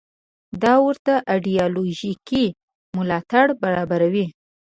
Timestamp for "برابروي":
3.61-4.25